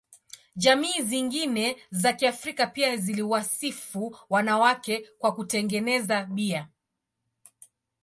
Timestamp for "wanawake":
4.29-5.07